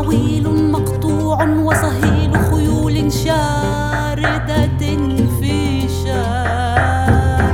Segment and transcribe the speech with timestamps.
[0.00, 4.78] وعويل مقطوع وصهيل خيول شاردة
[5.40, 7.50] في شارع.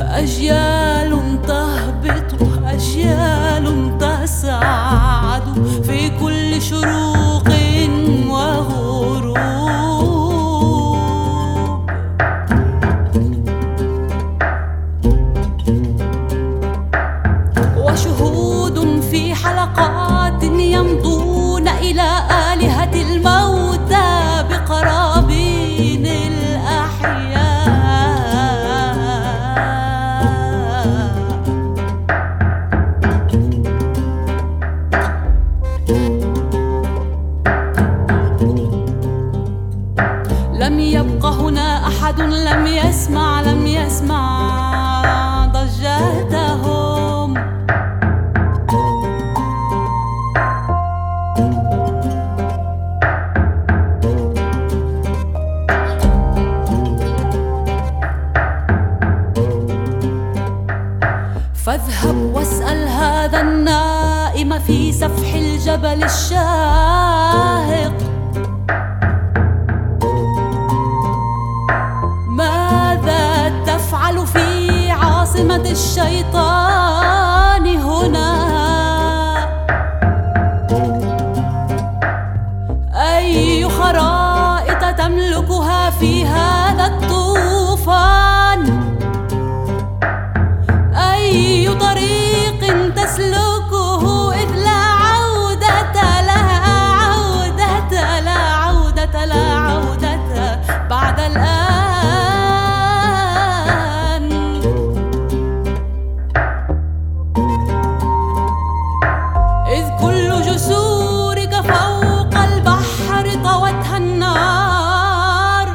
[0.00, 1.12] أجيال
[1.46, 2.30] تهبط
[2.66, 7.31] أجيال تصعد في كل شروق.
[18.32, 22.08] وشهود في حلقات يمضون إلى
[22.52, 22.71] آلهة
[61.72, 67.94] فاذهب واسأل هذا النائم في سفح الجبل الشاهق.
[72.28, 76.51] ماذا تفعل في عاصمة الشيطان؟
[110.52, 115.68] جسورك فوق البحر طوتها النار.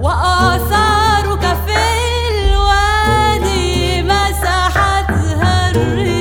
[0.00, 1.78] وآثارك في
[2.32, 6.12] الوادي مسحتها الريح.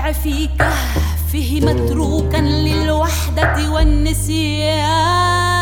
[0.00, 5.61] في كهفه متروكا للوحدة والنسيان.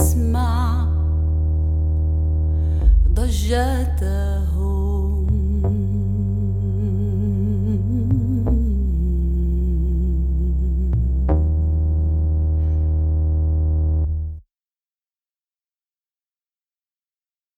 [0.00, 0.86] يسمع
[3.12, 4.79] ضجته.